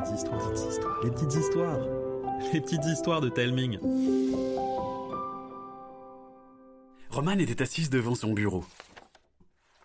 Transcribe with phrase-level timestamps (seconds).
[0.00, 1.78] les petites histoires,
[2.52, 3.78] les petites histoires, de Telming.
[7.10, 8.64] Romane était assise devant son bureau.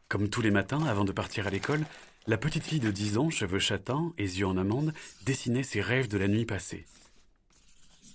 [0.07, 1.83] Comme tous les matins, avant de partir à l'école,
[2.27, 4.93] la petite fille de 10 ans, cheveux châtains et yeux en amande,
[5.25, 6.85] dessinait ses rêves de la nuit passée.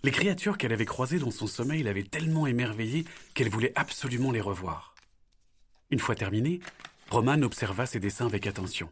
[0.03, 3.05] Les créatures qu'elle avait croisées dans son sommeil l'avaient tellement émerveillée
[3.35, 4.95] qu'elle voulait absolument les revoir.
[5.91, 6.61] Une fois terminée,
[7.11, 8.89] Romane observa ses dessins avec attention.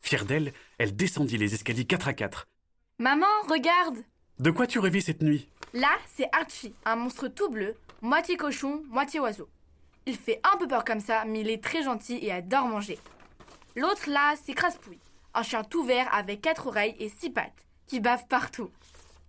[0.00, 2.46] Fière d'elle, elle descendit les escaliers quatre à quatre.
[3.02, 3.96] Maman, regarde
[4.38, 8.84] De quoi tu rêvais cette nuit Là, c'est Archie, un monstre tout bleu, moitié cochon,
[8.90, 9.48] moitié oiseau.
[10.06, 13.00] Il fait un peu peur comme ça, mais il est très gentil et adore manger.
[13.74, 15.00] L'autre là, c'est Craspouille,
[15.34, 18.70] un chien tout vert avec quatre oreilles et six pattes, qui bave partout.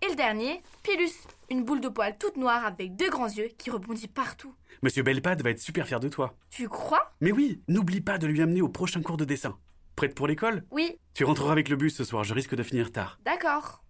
[0.03, 3.72] Et le dernier, Pilus, une boule de poils toute noire avec deux grands yeux qui
[3.72, 4.53] rebondit partout.
[4.84, 6.38] Monsieur Belpad va être super fier de toi.
[6.52, 7.12] Tu crois?
[7.22, 9.58] Mais oui, n'oublie pas de lui amener au prochain cours de dessin.
[9.95, 12.91] Prête pour l'école Oui, Tu rentreras avec le bus ce soir, je risque de finir
[12.91, 13.20] tard.
[13.25, 13.81] d'accord.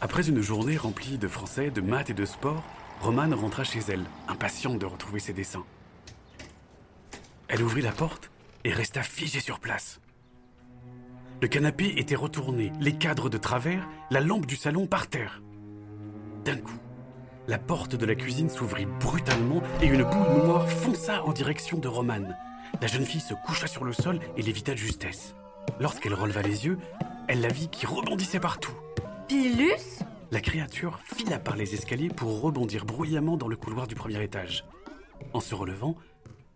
[0.00, 2.62] Après une journée remplie de français, de maths et de sport,
[3.00, 5.64] Romane rentra chez elle, impatiente de retrouver ses dessins.
[7.48, 8.30] Elle ouvrit la porte
[8.64, 10.00] et resta figée sur place.
[11.40, 15.40] Le canapé était retourné, les cadres de travers, la lampe du salon par terre.
[16.44, 16.78] D'un coup,
[17.46, 21.88] la porte de la cuisine s'ouvrit brutalement et une boule noire fonça en direction de
[21.88, 22.36] Romane.
[22.80, 25.34] La jeune fille se coucha sur le sol et l'évita de justesse.
[25.80, 26.78] Lorsqu'elle releva les yeux,
[27.28, 28.74] elle la vit qui rebondissait partout.
[29.28, 30.02] Pilus?
[30.30, 34.64] La créature fila par les escaliers pour rebondir bruyamment dans le couloir du premier étage.
[35.32, 35.96] En se relevant,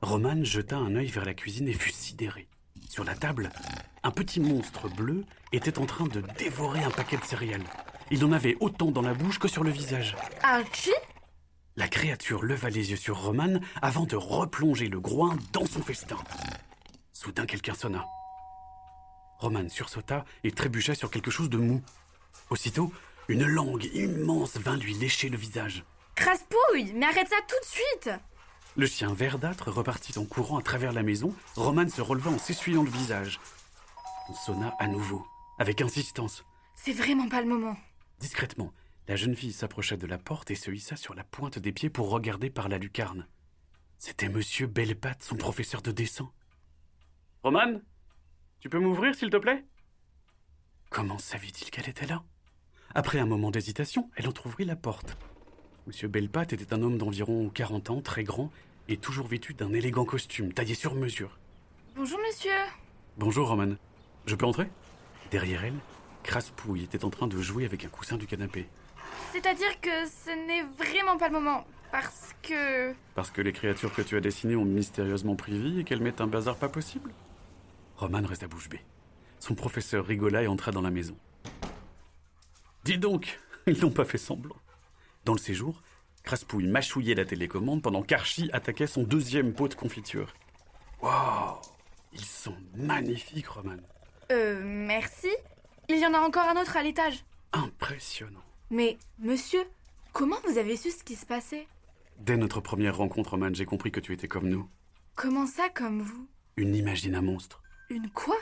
[0.03, 2.49] Romane jeta un œil vers la cuisine et fut sidérée.
[2.89, 3.51] Sur la table,
[4.03, 7.65] un petit monstre bleu était en train de dévorer un paquet de céréales.
[8.11, 10.17] Il en avait autant dans la bouche que sur le visage.
[10.43, 10.91] Archie
[11.81, 16.19] La créature leva les yeux sur Romane avant de replonger le groin dans son festin.
[17.14, 18.05] Soudain, quelqu'un sonna.
[19.39, 21.81] Romane sursauta et trébucha sur quelque chose de mou.
[22.50, 22.92] Aussitôt,
[23.28, 25.83] une langue immense vint lui lécher le visage.
[26.17, 28.10] Craspouille Mais arrête ça tout de suite
[28.76, 31.34] Le chien verdâtre repartit en courant à travers la maison.
[31.56, 33.41] Romane se releva en s'essuyant le visage.
[34.28, 35.26] On sonna à nouveau,
[35.59, 36.44] avec insistance.
[36.76, 37.78] C'est vraiment pas le moment.
[38.21, 38.71] Discrètement,
[39.10, 41.91] la jeune fille s'approcha de la porte et se hissa sur la pointe des pieds
[41.91, 43.26] pour regarder par la lucarne.
[43.98, 46.31] C'était Monsieur Bellepatte, son professeur de dessin.
[47.43, 47.82] Romane
[48.60, 49.65] Tu peux m'ouvrir, s'il te plaît?
[50.91, 52.22] Comment savait-il qu'elle était là?
[52.94, 55.19] Après un moment d'hésitation, elle entr'ouvrit la porte.
[55.88, 58.53] Monsieur Bellepatte était un homme d'environ 40 ans, très grand,
[58.87, 61.41] et toujours vêtu d'un élégant costume, taillé sur mesure.
[61.97, 62.60] Bonjour monsieur
[63.16, 63.76] Bonjour, Romane.
[64.26, 64.70] Je peux entrer?
[65.32, 65.81] Derrière elle,
[66.22, 68.69] Craspouille était en train de jouer avec un coussin du canapé.
[69.32, 72.94] C'est-à-dire que ce n'est vraiment pas le moment, parce que...
[73.14, 76.20] Parce que les créatures que tu as dessinées ont mystérieusement pris vie et qu'elles mettent
[76.20, 77.12] un bazar pas possible?
[77.97, 78.81] Roman resta bouche bée.
[79.38, 81.16] Son professeur rigola et entra dans la maison.
[82.84, 84.56] Dis donc, ils n'ont pas fait semblant.
[85.25, 85.82] Dans le séjour,
[86.22, 90.34] Craspouille mâchouillait la télécommande pendant qu'Archie attaquait son deuxième pot de confiture.
[91.02, 91.58] Waouh
[92.12, 93.76] Ils sont magnifiques, Roman.
[94.32, 95.28] Euh, merci
[95.93, 97.25] Il y en a encore un autre à l'étage.
[97.53, 98.45] Impressionnant.
[98.71, 99.65] Mais, monsieur,
[100.12, 101.67] comment vous avez su ce qui se passait?
[102.21, 104.69] Dès notre première rencontre, Roman, j'ai compris que tu étais comme nous.
[105.17, 106.29] Comment ça, comme vous?
[106.56, 107.61] Une imagine un monstre.
[107.89, 108.37] Une quoi?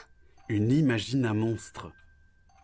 [0.50, 1.90] Une imagine un monstre.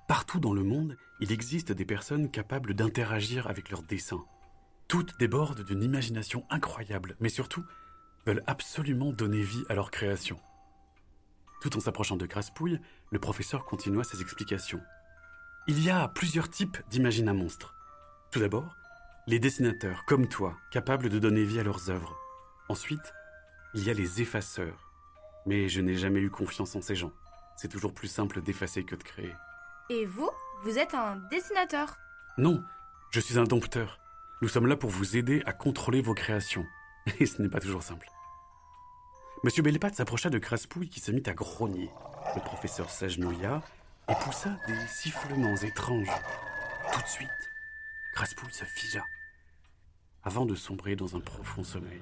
[0.06, 4.26] Partout dans le monde, il existe des personnes capables d'interagir avec leurs dessins.
[4.86, 7.64] Toutes débordent d'une imagination incroyable, mais surtout
[8.26, 10.38] veulent absolument donner vie à leur création.
[11.64, 12.78] Tout en s'approchant de Graspouille,
[13.10, 14.82] le professeur continua ses explications.
[15.66, 17.74] Il y a plusieurs types d'imagine un monstre.
[18.30, 18.76] Tout d'abord,
[19.26, 22.18] les dessinateurs, comme toi, capables de donner vie à leurs œuvres.
[22.68, 23.14] Ensuite,
[23.72, 24.92] il y a les effaceurs.
[25.46, 27.12] Mais je n'ai jamais eu confiance en ces gens.
[27.56, 29.32] C'est toujours plus simple d'effacer que de créer.
[29.88, 30.28] Et vous
[30.64, 31.96] Vous êtes un dessinateur.
[32.36, 32.62] Non,
[33.10, 34.00] je suis un dompteur.
[34.42, 36.66] Nous sommes là pour vous aider à contrôler vos créations.
[37.20, 38.06] Et ce n'est pas toujours simple.
[39.44, 41.90] Monsieur Bellepatte s'approcha de Craspouille qui se mit à grogner.
[42.34, 43.62] Le professeur s'agenouilla
[44.08, 46.08] et poussa des sifflements étranges.
[46.90, 47.28] Tout de suite,
[48.14, 49.04] Craspouille se figea,
[50.22, 52.00] avant de sombrer dans un profond sommeil.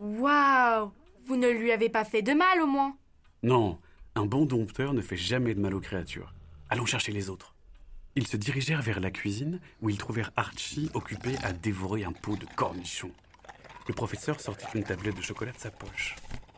[0.00, 0.90] Waouh
[1.24, 2.96] Vous ne lui avez pas fait de mal au moins
[3.44, 3.78] Non,
[4.16, 6.34] un bon dompteur ne fait jamais de mal aux créatures.
[6.68, 7.54] Allons chercher les autres.
[8.16, 12.34] Ils se dirigèrent vers la cuisine où ils trouvèrent Archie occupé à dévorer un pot
[12.34, 13.12] de cornichons.
[13.90, 16.14] Le professeur sortit une tablette de chocolat de sa poche.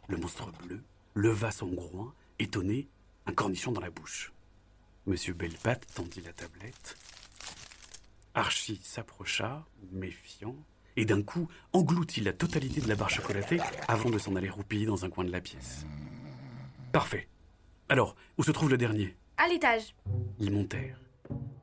[0.07, 0.83] Le monstre bleu
[1.15, 2.89] leva son groin, étonné,
[3.25, 4.35] un cornichon dans la bouche.
[5.07, 6.99] Monsieur Bellepatte tendit la tablette.
[8.35, 10.55] Archie s'approcha, méfiant,
[10.97, 14.85] et d'un coup engloutit la totalité de la barre chocolatée avant de s'en aller roupiller
[14.85, 15.87] dans un coin de la pièce.
[16.93, 17.31] Parfait.
[17.89, 19.17] Alors, où se trouve le dernier?
[19.39, 19.95] À l'étage.
[20.39, 21.01] Ils montèrent.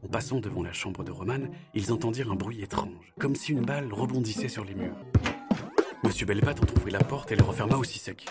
[0.03, 3.65] En passant devant la chambre de Romane, ils entendirent un bruit étrange, comme si une
[3.65, 4.97] balle rebondissait sur les murs.
[6.09, 8.25] Monsieur Bellepatte entr'ouvrit la porte et la referma aussi sec.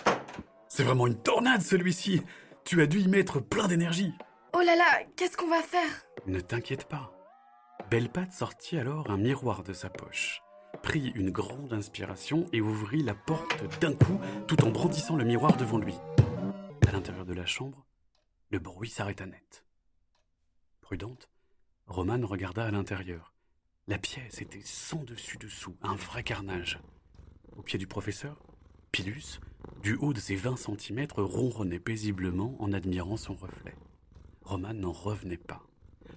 [0.67, 2.23] C'est vraiment une tornade celui-ci
[2.65, 4.13] Tu as dû y mettre plein d'énergie
[4.53, 5.89] Oh là là, qu'est-ce qu'on va faire?
[6.27, 7.13] Ne t'inquiète pas.
[7.89, 10.43] Bellepatte sortit alors un miroir de sa poche,
[10.83, 15.57] prit une grande inspiration et ouvrit la porte d'un coup tout en brandissant le miroir
[15.57, 15.95] devant lui.
[16.89, 17.87] À l'intérieur de la chambre,
[18.51, 19.65] le bruit s'arrêta net.
[20.81, 21.31] Prudente,
[21.87, 23.35] Romane regarda à l'intérieur.
[23.87, 26.81] La pièce était sans dessus-dessous, un vrai carnage.
[27.59, 28.41] Au pied du professeur,
[28.93, 29.41] Pilus,
[29.83, 33.75] du haut de ses 20 centimètres, ronronnait paisiblement en admirant son reflet.
[34.43, 35.67] Romane n'en revenait pas.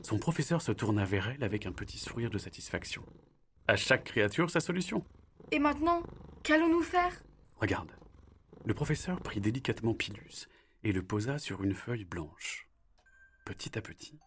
[0.04, 3.04] Son professeur se tourna vers elle avec un petit sourire de satisfaction.
[3.68, 5.04] À chaque créature sa solution.
[5.52, 6.04] Et maintenant,
[6.44, 7.24] qu'allons-nous faire?
[7.60, 7.92] Regarde.
[8.66, 10.48] Le professeur prit délicatement Pilus
[10.84, 12.70] et le posa sur une feuille blanche.
[13.46, 14.20] Petit à petit,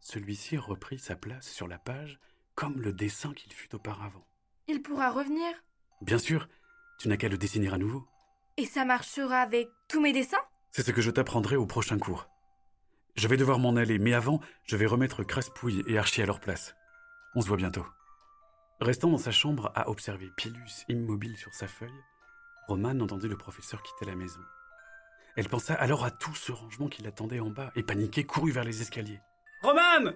[0.00, 2.18] celui-ci reprit sa place sur la page
[2.54, 4.26] comme le dessin qu'il fut auparavant.
[4.66, 5.52] Il pourra revenir?
[6.00, 6.48] Bien sûr,
[6.98, 8.06] tu n'as qu'à le dessiner à nouveau.
[8.56, 10.42] Et ça marchera avec tous mes dessins?
[10.70, 12.28] C'est ce que je t'apprendrai au prochain cours.
[13.16, 16.40] Je vais devoir m'en aller, mais avant, je vais remettre Craspouille et Archie à leur
[16.40, 16.74] place.
[17.34, 17.86] On se voit bientôt.
[18.80, 22.02] Restant dans sa chambre à observer Pilus immobile sur sa feuille,
[22.66, 24.40] Romane entendit le professeur quitter la maison.
[25.36, 28.64] Elle pensa alors à tout ce rangement qui l'attendait en bas et paniquée courut vers
[28.64, 29.20] les escaliers.
[29.62, 30.14] Romane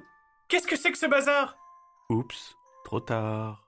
[0.48, 1.56] Qu'est-ce que c'est que ce bazar?
[2.08, 3.68] Oups, trop tard.